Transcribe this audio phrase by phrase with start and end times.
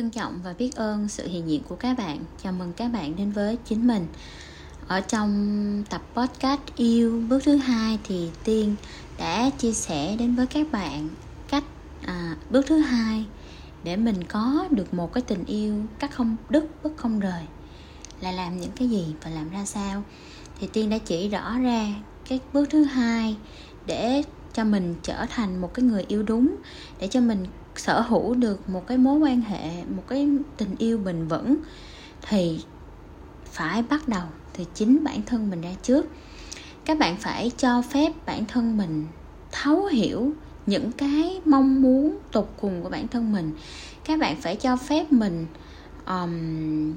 [0.00, 2.18] trân trọng và biết ơn sự hiện diện của các bạn.
[2.42, 4.06] Chào mừng các bạn đến với chính mình.
[4.88, 8.76] Ở trong tập podcast yêu bước thứ hai thì tiên
[9.18, 11.08] đã chia sẻ đến với các bạn
[11.48, 11.64] cách
[12.06, 13.24] à, bước thứ hai
[13.84, 17.42] để mình có được một cái tình yêu cắt không đứt bất không rời.
[18.20, 20.02] Là làm những cái gì và làm ra sao?
[20.60, 21.86] Thì tiên đã chỉ rõ ra
[22.28, 23.36] cái bước thứ hai
[23.86, 24.22] để
[24.52, 26.56] cho mình trở thành một cái người yêu đúng
[26.98, 27.46] để cho mình
[27.80, 31.56] sở hữu được một cái mối quan hệ một cái tình yêu bền vững
[32.22, 32.60] thì
[33.44, 34.22] phải bắt đầu
[34.56, 36.06] từ chính bản thân mình ra trước.
[36.84, 39.06] Các bạn phải cho phép bản thân mình
[39.52, 40.32] thấu hiểu
[40.66, 43.52] những cái mong muốn tục cùng của bản thân mình.
[44.04, 45.46] Các bạn phải cho phép mình
[46.06, 46.92] um,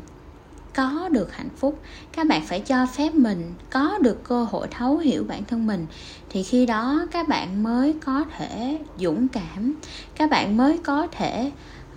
[0.73, 1.81] có được hạnh phúc.
[2.11, 5.85] Các bạn phải cho phép mình có được cơ hội thấu hiểu bản thân mình.
[6.29, 9.73] Thì khi đó các bạn mới có thể dũng cảm.
[10.15, 11.51] Các bạn mới có thể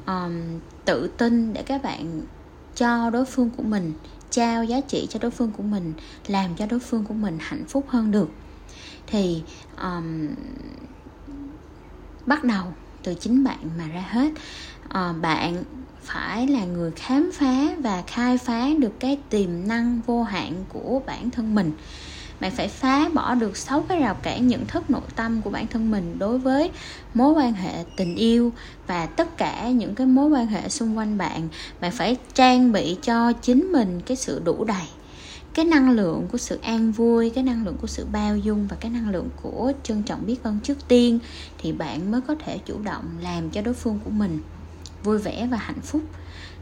[0.07, 2.21] um, tự tin để các bạn
[2.77, 3.93] cho đối phương của mình
[4.31, 5.93] trao giá trị cho đối phương của mình
[6.27, 8.29] làm cho đối phương của mình hạnh phúc hơn được.
[9.07, 9.43] Thì
[9.83, 10.29] um,
[12.27, 12.65] bắt đầu
[13.07, 14.33] từ chính bạn mà ra hết.
[14.89, 15.65] À, bạn
[16.03, 21.03] phải là người khám phá và khai phá được cái tiềm năng vô hạn của
[21.07, 21.73] bản thân mình.
[22.41, 25.67] Bạn phải phá bỏ được sáu cái rào cản nhận thức nội tâm của bản
[25.67, 26.71] thân mình đối với
[27.15, 28.53] mối quan hệ tình yêu
[28.87, 31.49] và tất cả những cái mối quan hệ xung quanh bạn.
[31.81, 34.87] Bạn phải trang bị cho chính mình cái sự đủ đầy
[35.57, 38.77] cái năng lượng của sự an vui, cái năng lượng của sự bao dung và
[38.81, 41.19] cái năng lượng của trân trọng biết ơn trước tiên
[41.59, 44.41] thì bạn mới có thể chủ động làm cho đối phương của mình
[45.05, 46.03] vui vẻ và hạnh phúc.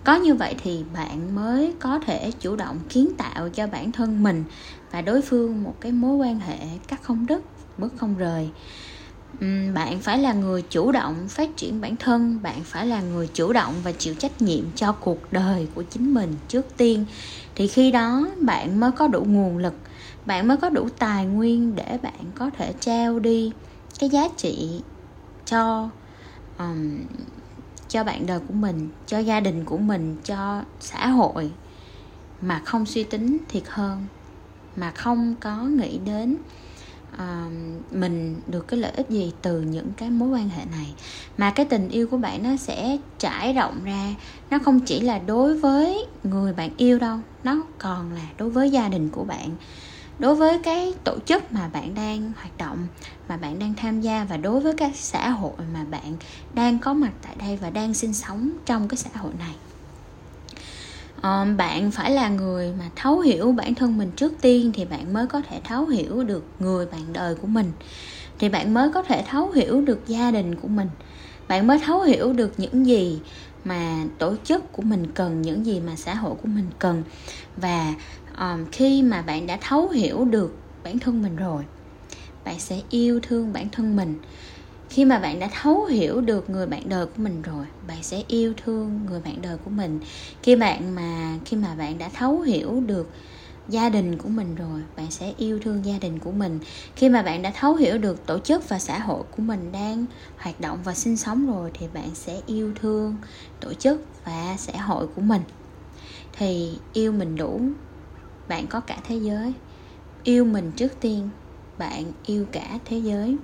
[0.05, 4.23] Có như vậy thì bạn mới có thể chủ động kiến tạo cho bản thân
[4.23, 4.45] mình
[4.93, 7.43] và đối phương một cái mối quan hệ cắt không đứt
[7.79, 8.51] bước không rời.
[9.41, 13.29] Ừ, bạn phải là người chủ động phát triển bản thân bạn phải là người
[13.35, 17.05] chủ động và chịu trách nhiệm cho cuộc đời của chính mình trước tiên.
[17.55, 19.75] Thì khi đó bạn mới có đủ nguồn lực
[20.27, 23.53] bạn mới có đủ tài nguyên để bạn có thể trao đi
[23.99, 24.81] cái giá trị
[25.47, 25.91] cho
[26.59, 26.99] um,
[27.89, 31.51] cho bạn đời của mình cho gia đình của mình cho xã hội.
[32.41, 34.07] Mà không suy tính thiệt hơn
[34.77, 36.37] mà không có nghĩ đến
[37.91, 40.95] mình được cái lợi ích gì từ những cái mối quan hệ này?
[41.39, 44.15] Mà cái tình yêu của bạn nó sẽ trải rộng ra,
[44.51, 48.71] nó không chỉ là đối với người bạn yêu đâu, nó còn là đối với
[48.71, 49.51] gia đình của bạn.
[50.19, 52.87] Đối với cái tổ chức mà bạn đang hoạt động,
[53.29, 56.17] mà bạn đang tham gia và đối với các xã hội mà bạn
[56.55, 59.55] đang có mặt tại đây và đang sinh sống trong cái xã hội này
[61.25, 65.13] um, bạn phải là người mà thấu hiểu bản thân mình trước tiên thì bạn
[65.13, 67.73] mới có thể thấu hiểu được người bạn đời của mình.
[68.39, 70.89] Thì bạn mới có thể thấu hiểu được gia đình của mình.
[71.49, 73.21] Bạn mới thấu hiểu được những gì
[73.65, 77.03] mà tổ chức của mình cần những gì mà xã hội của mình cần.
[77.57, 77.95] Và
[78.39, 81.65] um, khi mà bạn đã thấu hiểu được bản thân mình rồi
[82.45, 84.19] bạn sẽ yêu thương bản thân mình
[84.95, 88.23] khi mà bạn đã thấu hiểu được người bạn đời của mình rồi, bạn sẽ
[88.29, 90.01] yêu thương người bạn đời của mình.
[90.43, 93.11] Khi bạn mà, khi mà bạn đã thấu hiểu được
[93.69, 96.59] gia đình của mình rồi, bạn sẽ yêu thương gia đình của mình.
[96.97, 100.07] Khi mà bạn đã thấu hiểu được tổ chức và xã hội của mình đang
[100.37, 103.17] hoạt động và sinh sống rồi thì bạn sẽ yêu thương
[103.61, 105.43] tổ chức và xã hội của mình.
[106.33, 107.61] Thì yêu mình đủ,
[108.49, 109.55] bạn có cả thế giới.
[110.23, 111.31] Yêu mình trước tiên,
[111.79, 113.39] bạn yêu cả thế giới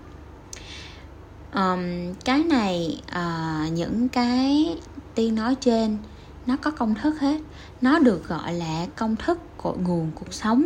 [1.55, 4.77] um, cái này uh, những cái
[5.15, 5.99] tiên nói trên
[6.47, 7.41] nó có công thức hết.
[7.81, 10.65] Nó được gọi là công thức cội nguồn cuộc sống.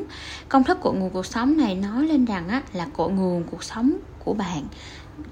[0.49, 3.65] Công thức cội nguồn cuộc sống này nói lên rằng á, là cội nguồn cuộc
[3.65, 3.93] sống
[4.25, 4.65] của bạn.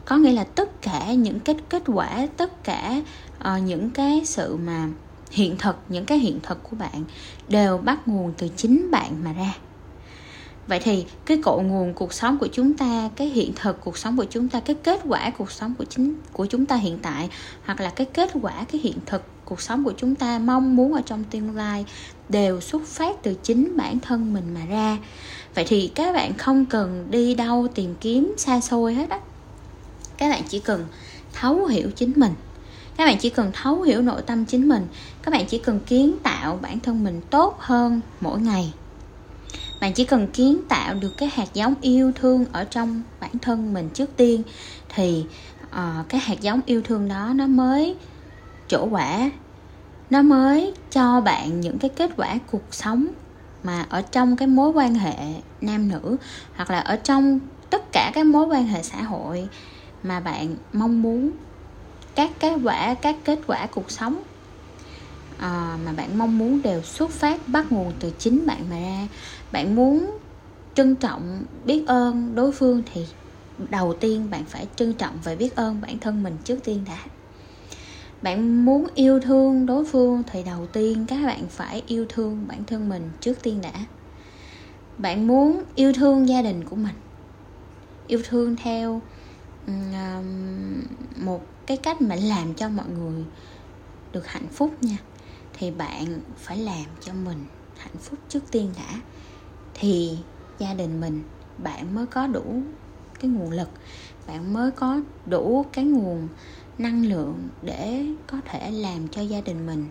[0.04, 3.02] Có nghĩa là tất cả những kết kết quả tất cả
[3.40, 4.88] uh, những cái sự mà
[5.30, 7.04] hiện thực những cái hiện thực của bạn
[7.48, 9.54] đều bắt nguồn từ chính bạn mà ra
[10.72, 14.16] vậy thì cái cội nguồn cuộc sống của chúng ta, cái hiện thực cuộc sống
[14.16, 17.28] của chúng ta, cái kết quả cuộc sống của chính, của chúng ta hiện tại,
[17.64, 20.92] hoặc là cái kết quả, cái hiện thực cuộc sống của chúng ta mong muốn
[20.92, 21.84] ở trong tương lai
[22.28, 24.98] đều xuất phát từ chính bản thân mình mà ra.
[25.54, 29.20] Vậy thì các bạn không cần đi đâu tìm kiếm xa xôi hết á.
[30.16, 30.86] Các bạn chỉ cần
[31.32, 32.32] thấu hiểu chính mình.
[32.96, 34.86] Các bạn chỉ cần thấu hiểu nội tâm chính mình.
[35.22, 38.72] Các bạn chỉ cần kiến tạo bản thân mình tốt hơn mỗi ngày
[39.82, 43.74] bạn chỉ cần kiến tạo được cái hạt giống yêu thương ở trong bản thân
[43.74, 44.42] mình trước tiên
[44.88, 45.24] thì
[45.70, 47.96] uh, cái hạt giống yêu thương đó nó mới
[48.68, 49.30] trổ quả
[50.10, 53.06] nó mới cho bạn những cái kết quả cuộc sống
[53.62, 55.14] mà ở trong cái mối quan hệ
[55.60, 56.16] nam nữ
[56.56, 57.38] hoặc là ở trong
[57.70, 59.48] tất cả các mối quan hệ xã hội
[60.02, 61.30] mà bạn mong muốn.
[62.14, 64.22] Các kết quả các kết quả cuộc sống
[65.42, 69.08] à, mà bạn mong muốn đều xuất phát bắt nguồn từ chính bạn mà ra.
[69.52, 70.18] Bạn muốn
[70.74, 73.06] trân trọng biết ơn đối phương thì
[73.70, 76.98] đầu tiên bạn phải trân trọng và biết ơn bản thân mình trước tiên đã.
[78.22, 82.64] Bạn muốn yêu thương đối phương thì đầu tiên các bạn phải yêu thương bản
[82.64, 83.72] thân mình trước tiên đã.
[84.98, 86.94] Bạn muốn yêu thương gia đình của mình
[88.06, 89.00] yêu thương theo
[89.66, 90.82] um,
[91.16, 93.24] một cái cách mà làm cho mọi người
[94.12, 94.96] được hạnh phúc nha
[95.52, 97.46] thì bạn phải làm cho mình
[97.76, 99.00] hạnh phúc trước tiên đã
[99.74, 100.18] thì
[100.58, 101.22] gia đình mình
[101.58, 102.62] bạn mới có đủ
[103.20, 103.68] cái nguồn lực
[104.26, 106.28] bạn mới có đủ cái nguồn
[106.78, 109.88] năng lượng để có thể làm cho gia đình mình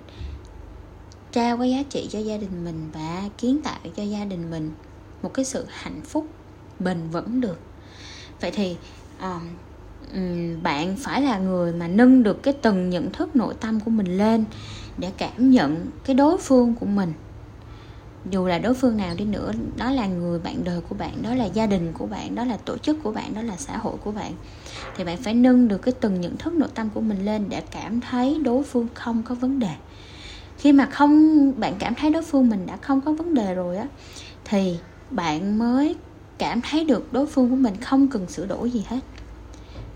[1.31, 4.71] trao cái giá trị cho gia đình mình và kiến tạo cho gia đình mình
[5.21, 6.27] một cái sự hạnh phúc
[6.79, 7.59] bền vững được.
[8.41, 8.77] Vậy thì
[9.21, 9.41] um,
[10.13, 10.19] Ừ,
[10.63, 14.17] bạn phải là người mà nâng được cái từng nhận thức nội tâm của mình
[14.17, 14.45] lên
[14.97, 17.13] để cảm nhận cái đối phương của mình.
[18.29, 21.35] Dù là đối phương nào đi nữa, đó là người bạn đời của bạn, đó
[21.35, 23.93] là gia đình của bạn, đó là tổ chức của bạn, đó là xã hội
[24.03, 24.31] của bạn.
[24.95, 27.61] Thì bạn phải nâng được cái từng nhận thức nội tâm của mình lên để
[27.71, 29.75] cảm thấy đối phương không có vấn đề.
[30.57, 33.77] Khi mà không, bạn cảm thấy đối phương mình đã không có vấn đề rồi
[33.77, 33.87] á,
[34.45, 34.77] thì
[35.11, 35.95] bạn mới
[36.37, 38.99] cảm thấy được đối phương của mình không cần sửa đổi gì hết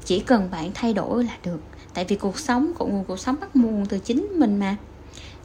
[0.06, 1.60] chỉ cần bạn thay đổi là được.
[1.94, 4.76] Tại vì cuộc sống của nguồn cuộc sống bắt nguồn từ chính mình mà.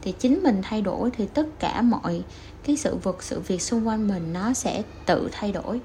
[0.03, 2.23] Thì chính mình thay đổi thì tất cả mọi
[2.65, 5.81] cái sự vật, sự việc xung quanh mình nó sẽ tự thay đổi.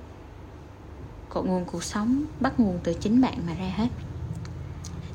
[1.29, 3.87] Cội nguồn cuộc sống bắt nguồn từ chính bạn mà ra hết.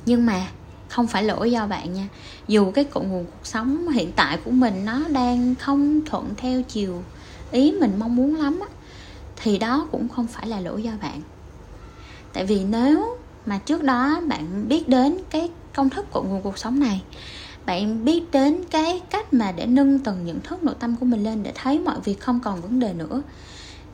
[0.07, 0.47] Nhưng mà
[0.89, 2.09] không phải lỗi do bạn nha.
[2.49, 6.63] Dù cái cội nguồn cuộc sống hiện tại của mình nó đang không thuận theo
[6.63, 7.03] chiều
[7.51, 8.67] ý mình mong muốn lắm á,
[9.37, 11.21] thì đó cũng không phải là lỗi do bạn.
[12.33, 13.17] Tại vì nếu
[13.47, 17.03] mà trước đó bạn biết đến cái công thức của nguồn cuộc sống này.
[17.67, 21.25] Bạn biết đến cái cách mà để nâng tầng nhận thức nội tâm của mình
[21.25, 23.23] lên để thấy mọi việc không còn vấn đề nữa.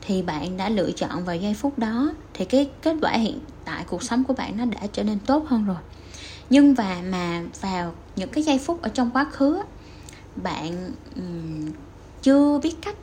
[0.01, 3.83] Thì bạn đã lựa chọn vào giây phút đó thì cái kết quả hiện tại
[3.87, 5.77] cuộc sống của bạn nó đã trở nên tốt hơn rồi.
[6.49, 9.61] Nhưng và mà vào những cái giây phút ở trong quá khứ
[10.35, 11.71] bạn um,
[12.21, 12.95] chưa biết cách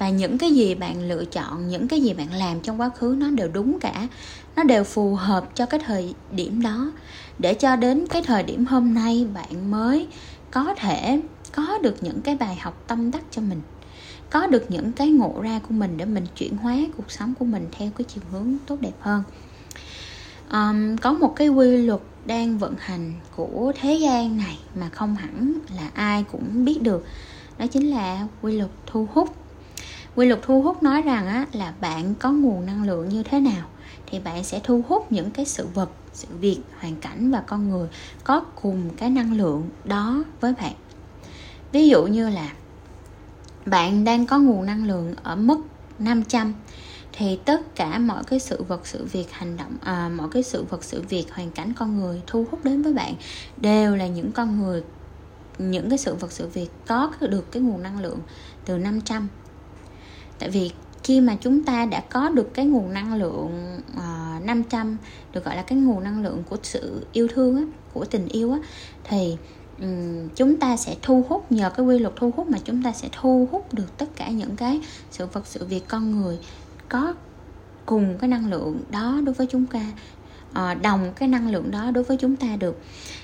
[0.00, 3.16] và những cái gì bạn lựa chọn những cái gì bạn làm trong quá khứ
[3.18, 4.08] nó đều đúng cả.
[4.56, 6.92] Nó đều phù hợp cho cái thời điểm đó.
[7.38, 10.06] Để cho đến cái thời điểm hôm nay bạn mới
[10.50, 11.20] có thể
[11.52, 13.60] có được những cái bài học tâm đắc cho mình.
[14.30, 17.44] Có được những cái ngộ ra của mình để mình chuyển hóa cuộc sống của
[17.44, 19.22] mình theo cái chiều hướng tốt đẹp hơn.
[20.52, 25.16] Um, có một cái quy luật đang vận hành của thế gian này mà không
[25.16, 27.06] hẳn là ai cũng biết được.
[27.58, 29.36] Đó chính là quy luật thu hút
[30.20, 33.40] quy luật thu hút nói rằng á, là bạn có nguồn năng lượng như thế
[33.40, 33.68] nào
[34.06, 37.70] thì bạn sẽ thu hút những cái sự vật sự việc hoàn cảnh và con
[37.70, 37.88] người
[38.24, 40.72] có cùng cái năng lượng đó với bạn.
[41.72, 42.52] Ví dụ như là
[43.66, 45.60] bạn đang có nguồn năng lượng ở mức
[45.98, 46.54] 500
[47.12, 50.64] thì tất cả mọi cái sự vật sự việc hành động à, mọi cái sự
[50.70, 53.14] vật sự việc hoàn cảnh con người thu hút đến với bạn
[53.56, 54.82] đều là những con người
[55.58, 58.18] những cái sự vật sự việc có được cái nguồn năng lượng
[58.64, 59.28] từ 500
[60.40, 60.70] tại vì
[61.04, 64.96] khi mà chúng ta đã có được cái nguồn năng lượng ờ, uh, 500
[65.32, 68.52] được gọi là cái nguồn năng lượng của sự yêu thương á, của tình yêu
[68.52, 68.58] á,
[69.04, 69.36] thì
[69.80, 72.92] um, chúng ta sẽ thu hút nhờ cái quy luật thu hút mà chúng ta
[72.92, 76.38] sẽ thu hút được tất cả những cái sự vật sự việc con người
[76.88, 77.14] có
[77.86, 79.86] cùng cái năng lượng đó đối với chúng ta
[80.50, 82.80] uh, đồng cái năng lượng đó đối với chúng ta được.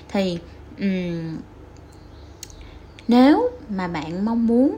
[0.09, 0.39] Thì
[0.79, 1.37] um,
[3.07, 4.77] nếu mà bạn mong muốn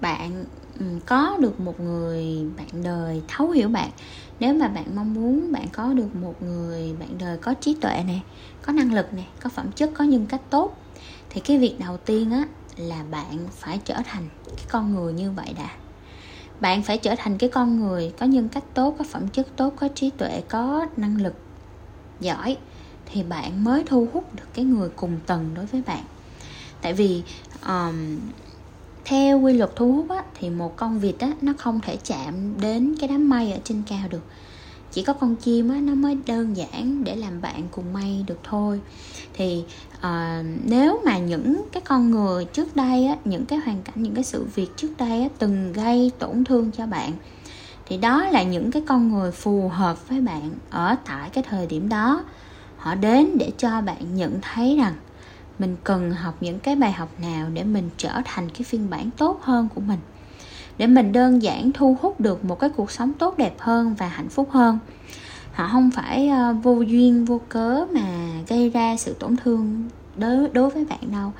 [0.00, 0.44] bạn
[0.78, 3.90] Ừ, có được một người bạn đời thấu hiểu bạn.
[4.40, 8.02] Nếu mà bạn mong muốn bạn có được một người bạn đời có trí tuệ
[8.06, 8.22] này
[8.62, 10.76] có năng lực này có phẩm chất có nhân cách tốt
[11.30, 12.44] thì cái việc đầu tiên á
[12.76, 15.70] là bạn phải trở thành cái con người như vậy đã.
[16.60, 19.74] Bạn phải trở thành cái con người có nhân cách tốt có phẩm chất tốt
[19.76, 21.34] có trí tuệ có năng lực
[22.20, 22.56] giỏi
[23.06, 26.04] thì bạn mới thu hút được cái người cùng tầng đối với bạn.
[26.80, 27.22] Tại vì
[27.66, 28.18] um,
[29.04, 32.60] theo quy luật thu hút á, thì một con vịt á, nó không thể chạm
[32.60, 34.22] đến cái đám mây ở trên cao được.
[34.92, 38.38] Chỉ có con chim á, nó mới đơn giản để làm bạn cùng mây được
[38.44, 38.80] thôi.
[39.32, 39.64] Thì
[40.00, 44.14] à, nếu mà những cái con người trước đây á, những cái hoàn cảnh những
[44.14, 47.12] cái sự việc trước đây á, từng gây tổn thương cho bạn
[47.86, 51.66] thì đó là những cái con người phù hợp với bạn ở tại cái thời
[51.66, 52.24] điểm đó.
[52.76, 54.94] Họ đến để cho bạn nhận thấy rằng
[55.62, 59.10] mình cần học những cái bài học nào để mình trở thành cái phiên bản
[59.10, 59.98] tốt hơn của mình?
[60.78, 64.08] Để mình đơn giản thu hút được một cái cuộc sống tốt đẹp hơn và
[64.08, 64.78] hạnh phúc hơn.
[65.52, 68.06] Họ không phải ờ, vô duyên, vô cớ mà
[68.48, 71.32] gây ra sự tổn thương đối đối với bạn đâu.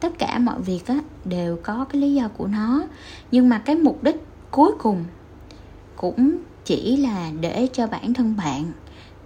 [0.00, 2.82] Tất cả mọi việc á, đều có cái lý do của nó.
[3.30, 5.04] Nhưng mà cái mục đích cuối cùng
[5.96, 8.64] cũng chỉ là để cho bản thân bạn,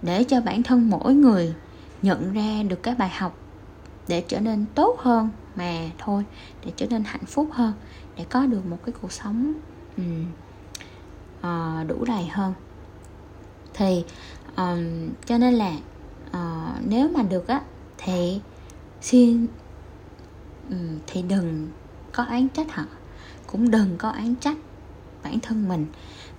[0.01, 1.53] để cho bản thân mỗi người
[2.01, 3.37] nhận ra được cái bài học
[4.07, 6.25] để trở nên tốt hơn mà thôi
[6.65, 7.73] để trở nên hạnh phúc hơn
[8.17, 9.53] để có được một cái cuộc sống
[9.97, 10.25] um,
[11.39, 12.53] uh, đủ đầy hơn.
[13.73, 14.03] Thì
[14.57, 15.73] um, cho nên là
[16.29, 17.61] uh, nếu mà được á
[17.97, 18.41] thì
[19.01, 19.47] xin
[20.69, 21.67] um, thì đừng
[22.11, 22.83] có án trách họ
[23.47, 24.57] cũng đừng có án trách
[25.23, 25.85] bản thân mình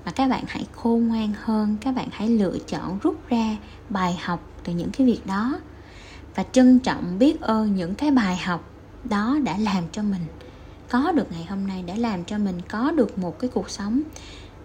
[0.04, 3.56] mà các bạn hãy khôn ngoan hơn các bạn hãy lựa chọn rút ra
[3.88, 5.60] bài học từ những cái việc đó
[6.34, 8.70] và trân trọng biết ơn những cái bài học
[9.04, 10.26] đó đã làm cho mình.
[10.90, 14.02] Có được ngày hôm nay đã làm cho mình có được một cái cuộc sống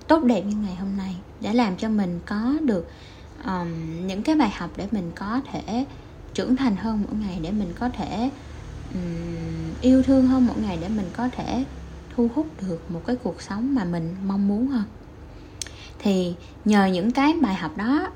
[0.08, 2.90] tốt đẹp như ngày hôm nay đã làm cho mình có được
[3.46, 3.68] um,
[4.08, 5.86] những cái bài học để mình có thể
[6.34, 8.30] trưởng thành hơn mỗi ngày để mình có thể
[8.94, 11.66] um, yêu thương hơn mỗi ngày để mình có thể
[12.16, 14.84] thu hút được một cái cuộc sống mà mình mong muốn hơn.
[16.00, 18.10] Thì nhờ những cái bài học đó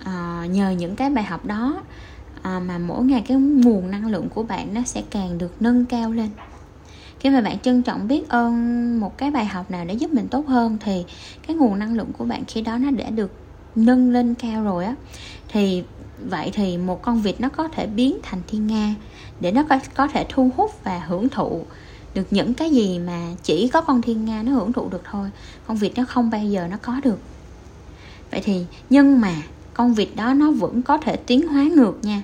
[0.00, 1.82] uh, nhờ những cái bài học đó
[2.42, 5.86] à, mà mỗi ngày cái nguồn năng lượng của bạn nó sẽ càng được nâng
[5.86, 6.30] cao lên.
[7.20, 10.28] Khi mà bạn trân trọng biết ơn một cái bài học nào để giúp mình
[10.28, 11.04] tốt hơn thì
[11.46, 13.32] cái nguồn năng lượng của bạn khi đó nó đã được
[13.74, 14.94] nâng lên cao rồi á.
[15.48, 15.82] Thì
[16.28, 18.94] vậy thì một con vịt nó có thể biến thành thiên nga
[19.40, 21.64] để nó có, có thể thu hút và hưởng thụ
[22.14, 25.30] được những cái gì mà chỉ có con thiên nga nó hưởng thụ được thôi.
[25.66, 27.18] Con vịt nó không bao giờ nó có được.
[28.30, 29.34] Vậy thì nhưng mà
[29.80, 32.22] con vịt đó nó vẫn có thể tiến hóa ngược nha.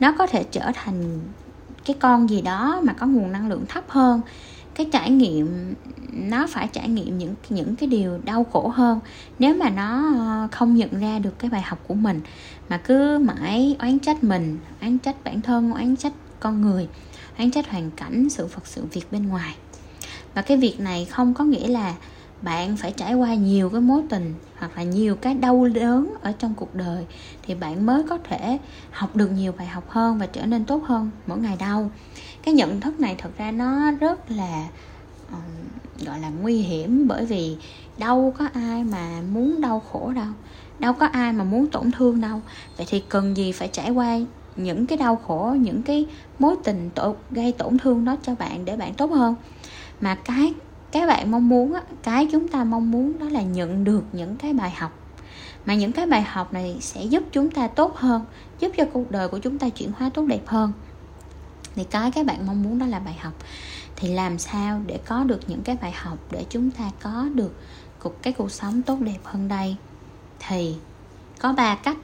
[0.00, 1.20] Nó có thể trở thành
[1.84, 4.20] cái con gì đó mà có nguồn năng lượng thấp hơn.
[4.74, 5.74] Cái trải nghiệm,
[6.12, 9.00] nó phải trải nghiệm những những cái điều đau khổ hơn
[9.38, 12.20] nếu mà nó ờ, không nhận ra được cái bài học của mình.
[12.68, 16.88] Mà cứ mãi oán trách mình, oán trách bản thân, oán trách con người,
[17.38, 19.54] oán trách hoàn cảnh, sự vật, sự việc bên ngoài.
[20.34, 21.94] Và cái việc này không có nghĩa là
[22.42, 26.32] bạn phải trải qua nhiều cái mối tình hoặc là nhiều cái đau đớn ở
[26.38, 27.06] trong cuộc đời
[27.42, 28.58] thì bạn mới có thể
[28.90, 31.90] học được nhiều bài học hơn và trở nên tốt hơn mỗi ngày đâu.
[32.42, 34.68] Cái nhận thức này thật ra nó rất là
[35.30, 37.56] um, gọi là nguy hiểm bởi vì
[37.98, 40.32] đâu có ai mà muốn đau khổ đâu
[40.78, 42.40] đâu có ai mà muốn tổn thương đâu.
[42.76, 44.18] Vậy thì cần gì phải trải qua
[44.56, 46.06] những cái đau khổ những cái
[46.38, 49.34] mối tình tổ, gây tổn thương đó cho bạn để bạn tốt hơn?
[50.00, 50.52] Mà cái
[50.92, 54.36] cái bạn mong muốn á, cái chúng ta mong muốn đó là nhận được những
[54.36, 54.92] cái bài học.
[55.66, 58.24] Mà những cái bài học này sẽ giúp chúng ta tốt hơn
[58.58, 60.72] giúp cho cuộc đời của chúng ta chuyển hóa tốt đẹp hơn.
[61.74, 63.32] Thì cái các bạn mong muốn đó là bài học.
[63.96, 67.54] Thì làm sao để có được những cái bài học để chúng ta có được
[67.98, 69.76] cuộc cái cuộc sống tốt đẹp hơn đây?
[70.48, 70.76] Thì
[71.38, 71.96] có ba cách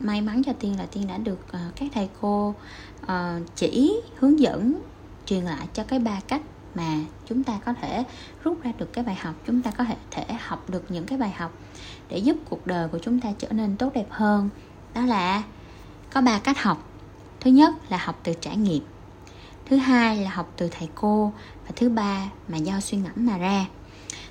[0.00, 2.54] may mắn cho tiên là tiên đã được uh, các thầy cô
[3.02, 3.08] uh,
[3.56, 4.80] chỉ hướng dẫn
[5.26, 6.42] truyền lại cho cái ba cách
[6.76, 6.94] mà
[7.26, 8.04] chúng ta có thể
[8.44, 11.18] rút ra được cái bài học, chúng ta có thể thể học được những cái
[11.18, 11.52] bài học
[12.08, 14.48] để giúp cuộc đời của chúng ta trở nên tốt đẹp hơn.
[14.94, 15.42] Đó là
[16.12, 16.88] có ba cách học.
[17.40, 18.82] Thứ nhất là học từ trải nghiệm.
[19.66, 21.32] Thứ hai là học từ thầy cô.
[21.66, 23.66] Và thứ ba mà do suy ngẫm mà ra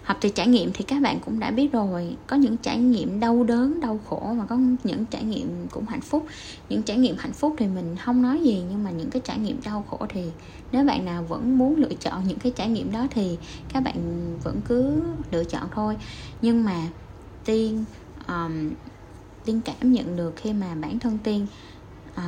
[0.05, 2.15] học từ trải nghiệm thì các bạn cũng đã biết rồi.
[2.27, 6.01] Có những trải nghiệm đau đớn đau khổ và có những trải nghiệm cũng hạnh
[6.01, 6.25] phúc.
[6.69, 9.39] Những trải nghiệm hạnh phúc thì mình không nói gì nhưng mà những cái trải
[9.39, 10.23] nghiệm đau khổ thì
[10.71, 13.37] nếu bạn nào vẫn muốn lựa chọn những cái trải nghiệm đó thì
[13.73, 13.95] các bạn
[14.43, 15.97] vẫn cứ lựa chọn thôi.
[16.41, 16.87] Nhưng mà
[17.45, 17.85] tiên
[18.27, 18.71] um,
[19.45, 21.47] tiên cảm nhận được khi mà bản thân tiên
[22.11, 22.21] uh,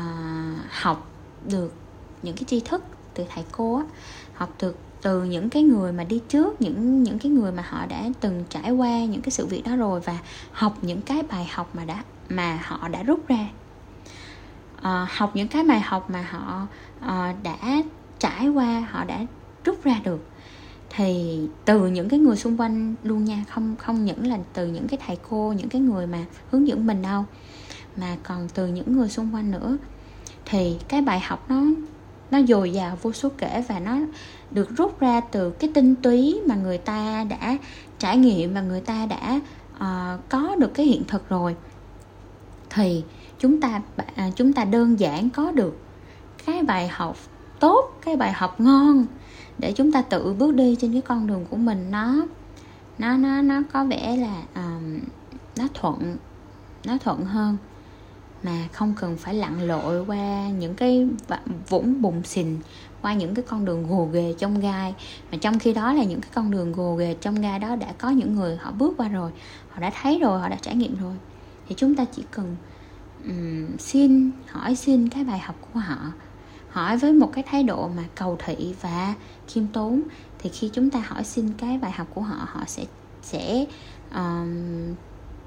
[0.70, 1.10] học
[1.46, 1.74] được
[2.24, 3.84] những cái tri thức từ thầy cô á,
[4.34, 7.86] học được từ những cái người mà đi trước những những cái người mà họ
[7.86, 10.18] đã từng trải qua những cái sự việc đó rồi và
[10.52, 13.48] học những cái bài học mà đã mà họ đã rút ra.
[14.82, 16.68] À, học những cái bài học mà họ
[17.00, 17.82] à, đã
[18.20, 19.26] trải qua họ đã
[19.66, 20.28] rút ra được.
[20.90, 24.88] Thì từ những cái người xung quanh luôn nha không không những là từ những
[24.88, 27.26] cái thầy cô những cái người mà hướng dẫn mình đâu
[27.98, 29.78] mà còn từ những người xung quanh nữa.
[30.46, 31.64] Thì cái bài học nó
[32.32, 33.98] nó dồi dào vô số kể và nó
[34.52, 37.58] được rút ra từ cái tinh túy mà người ta đã
[38.00, 39.40] trải nghiệm và người ta đã
[39.76, 41.56] uh, có được cái hiện thực rồi.
[42.70, 43.04] Thì
[43.40, 45.80] chúng ta uh, chúng ta đơn giản có được
[46.46, 47.18] cái bài học
[47.60, 49.06] tốt cái bài học ngon
[49.58, 51.92] để chúng ta tự bước đi trên cái con đường của mình.
[51.92, 52.26] Nó
[52.98, 55.00] nó nó nó có vẻ là um,
[55.58, 56.18] nó thuận
[56.86, 57.58] nó thuận hơn
[58.44, 61.08] mà không cần phải lặn lội qua những cái
[61.70, 62.60] vũng bùn xình
[63.02, 64.96] qua những cái con đường gồ ghề trong gai.
[65.32, 67.94] Mà trong khi đó là những cái con đường gồ ghề trong gai đó đã
[67.98, 69.32] có những người họ bước qua rồi
[69.70, 71.16] họ đã thấy rồi họ đã trải nghiệm rồi.
[71.68, 72.56] Thì chúng ta chỉ cần
[73.26, 75.98] um, xin hỏi xin cái bài học của họ.
[76.70, 79.14] Hỏi với một cái thái độ mà cầu thị và
[79.48, 80.02] khiêm tốn
[80.40, 82.86] thì khi chúng ta hỏi xin cái bài học của họ họ sẽ
[83.22, 83.66] sẽ
[84.16, 84.96] um,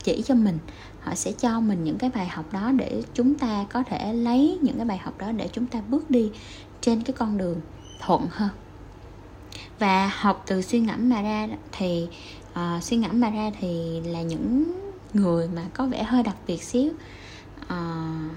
[0.02, 0.58] chỉ cho mình.
[1.00, 4.58] Họ sẽ cho mình những cái bài học đó để chúng ta có thể lấy
[4.62, 6.30] những cái bài học đó để chúng ta bước đi
[6.80, 7.60] trên cái con đường
[8.00, 8.50] thuận hơn
[9.80, 12.08] và học từ suy ngẫm mà ra thì
[12.52, 14.64] uh, suy ngẫm mà ra thì là những
[15.12, 16.92] người mà có vẻ hơi đặc biệt xíu.
[17.62, 18.32] Uh,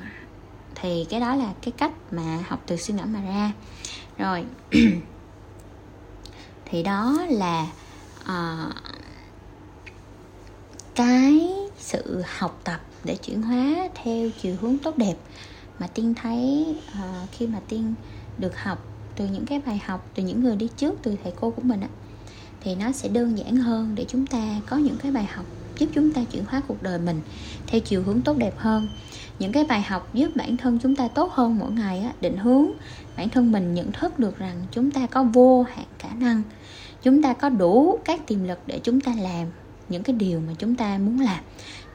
[0.75, 3.51] thì cái đó là cái cách mà học từ suy ngẫm mà ra.
[4.17, 4.45] Rồi
[6.65, 7.67] thì đó là
[8.21, 8.73] uh,
[10.95, 15.15] cái sự học tập để chuyển hóa theo chiều hướng tốt đẹp
[15.79, 17.93] mà tiên thấy uh, khi mà tiên
[18.37, 18.85] được học
[19.15, 21.81] từ những cái bài học từ những người đi trước từ thầy cô của mình
[21.81, 21.87] á
[22.61, 25.45] thì nó sẽ đơn giản hơn để chúng ta có những cái bài học
[25.77, 27.21] giúp chúng ta chuyển hóa cuộc đời mình
[27.67, 28.87] theo chiều hướng tốt đẹp hơn.
[29.39, 32.37] Những cái bài học giúp bản thân chúng ta tốt hơn mỗi ngày á, định
[32.37, 32.67] hướng
[33.17, 36.41] bản thân mình nhận thức được rằng chúng ta có vô hạn khả năng
[37.01, 39.47] chúng ta có đủ các tiềm lực để chúng ta làm
[39.89, 41.43] những cái điều mà chúng ta muốn làm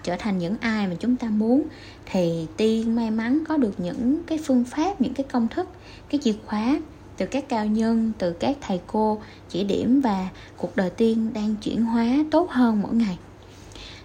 [0.02, 1.62] trở thành những ai mà chúng ta muốn
[2.06, 5.68] thì tiên may mắn có được những cái phương pháp những cái công thức
[6.10, 6.78] cái chìa khóa
[7.18, 11.56] từ các cao nhân từ các thầy cô chỉ điểm và cuộc đời tiên đang
[11.56, 13.18] chuyển hóa tốt hơn mỗi ngày.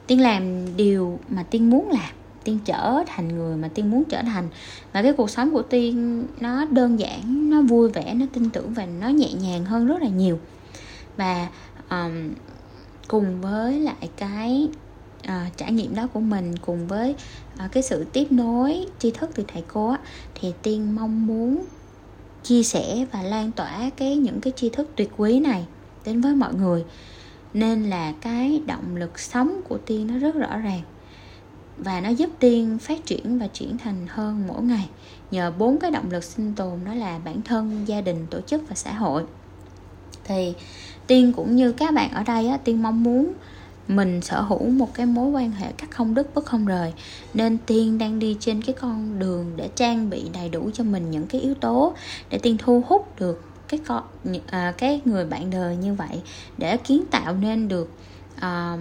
[0.08, 2.14] Tiên làm điều mà tiên muốn làm
[2.44, 4.50] tiên trở thành người mà tiên muốn trở thành.
[4.94, 8.74] Và cái cuộc sống của tiên nó đơn giản nó vui vẻ nó tin tưởng
[8.74, 10.40] và nó nhẹ nhàng hơn rất là nhiều.
[11.18, 11.48] Và
[11.90, 12.30] um,
[13.08, 14.70] cùng với lại cái
[15.28, 17.16] uh, trải nghiệm đó của mình cùng với
[17.66, 19.98] uh, cái sự tiếp nối tri thức từ thầy cô á,
[20.36, 21.66] thì tiên mong muốn
[22.44, 25.66] chia sẻ và lan tỏa cái những cái tri thức tuyệt quý này
[26.06, 26.86] đến với mọi người.
[27.54, 30.82] Nên là cái động lực sống của tiên nó rất rõ ràng
[31.78, 34.90] và nó giúp tiên phát triển và chuyển thành hơn mỗi ngày
[35.32, 38.62] nhờ bốn cái động lực sinh tồn đó là bản thân gia đình tổ chức
[38.70, 39.24] và xã hội.
[40.24, 40.54] Thì
[41.08, 43.34] tiên cũng như các bạn ở đây á, tiên mong muốn
[43.88, 46.94] mình sở hữu một cái mối quan hệ cắt không đứt bất không rời.
[47.34, 51.12] Nên tiên đang đi trên cái con đường để trang bị đầy đủ cho mình
[51.12, 51.94] những cái yếu tố
[52.30, 54.04] để tiên thu hút được cái con
[54.48, 56.22] à, cái người bạn đời như vậy
[56.58, 57.92] để kiến tạo nên được
[58.40, 58.78] à,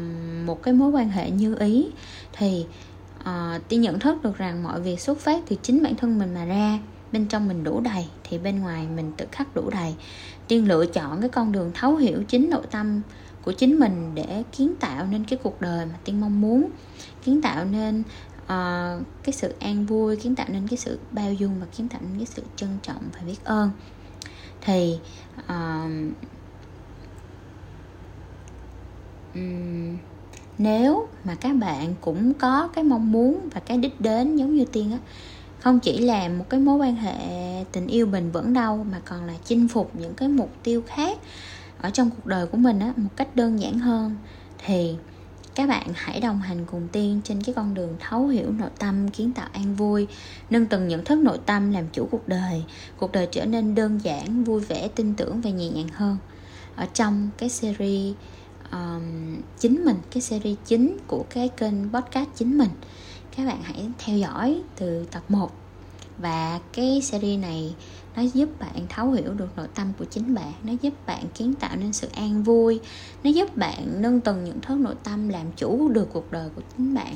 [0.46, 1.86] một cái mối quan hệ như ý.
[2.32, 2.66] Thì
[3.24, 6.34] à, tiên nhận thức được rằng mọi việc xuất phát từ chính bản thân mình
[6.34, 6.78] mà ra
[7.12, 9.94] bên trong mình đủ đầy thì bên ngoài mình tự khắc đủ đầy.
[10.48, 13.00] Tiên lựa chọn cái con đường thấu hiểu chính nội tâm
[13.42, 16.70] của chính mình để kiến tạo nên cái cuộc đời mà tiên mong muốn.
[17.24, 18.02] Kiến tạo nên
[18.42, 22.00] uh, cái sự an vui kiến tạo nên cái sự bao dung và kiến tạo
[22.02, 23.70] nên cái sự trân trọng và biết ơn.
[24.60, 24.98] Thì
[25.38, 25.50] uh,
[29.34, 29.96] um,
[30.58, 34.64] nếu mà các bạn cũng có cái mong muốn và cái đích đến giống như
[34.64, 34.98] tiên á
[35.62, 37.14] không chỉ là một cái mối quan hệ
[37.72, 41.18] tình yêu bền vững đâu mà còn là chinh phục những cái mục tiêu khác
[41.80, 44.16] ở trong cuộc đời của mình á một cách đơn giản hơn.
[44.66, 44.94] Thì
[45.54, 49.08] các bạn hãy đồng hành cùng tiên trên cái con đường thấu hiểu nội tâm
[49.08, 50.06] kiến tạo an vui
[50.50, 52.62] nâng từng nhận thức nội tâm làm chủ cuộc đời.
[52.96, 56.16] Cuộc đời trở nên đơn giản vui vẻ tin tưởng và nhẹ nhàng hơn.
[56.76, 58.14] Ở trong cái series
[58.72, 62.70] um, chính mình cái series chính của cái kênh podcast chính mình
[63.36, 65.50] các bạn hãy theo dõi từ tập 1
[66.18, 67.74] và cái series này
[68.16, 70.52] nó giúp bạn thấu hiểu được nội tâm của chính bạn.
[70.64, 72.80] Nó giúp bạn kiến tạo nên sự an vui.
[73.24, 76.62] Nó giúp bạn nâng tầng những thứ nội tâm làm chủ được cuộc đời của
[76.76, 77.14] chính bạn.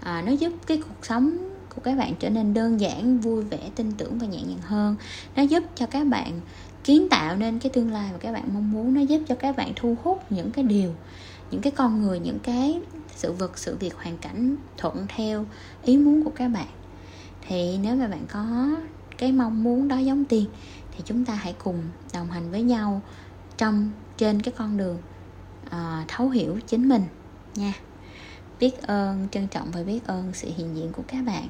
[0.00, 1.36] À, nó giúp cái cuộc sống
[1.74, 4.96] của các bạn trở nên đơn giản vui vẻ tin tưởng và nhẹ nhàng hơn.
[5.36, 6.40] Nó giúp cho các bạn
[6.84, 8.94] kiến tạo nên cái tương lai mà các bạn mong muốn.
[8.94, 10.94] Nó giúp cho các bạn thu hút những cái điều
[11.50, 12.80] những cái con người những cái
[13.14, 15.46] sự vật sự việc hoàn cảnh thuận theo
[15.82, 16.68] ý muốn của các bạn.
[17.48, 18.70] Thì nếu mà bạn có
[19.18, 20.46] cái mong muốn đó giống tiền
[20.92, 21.82] thì chúng ta hãy cùng
[22.14, 23.02] đồng hành với nhau
[23.56, 24.98] trong trên cái con đường
[25.66, 27.02] uh, thấu hiểu chính mình
[27.54, 27.72] nha.
[28.60, 31.48] Biết ơn trân trọng và biết ơn sự hiện diện của các bạn.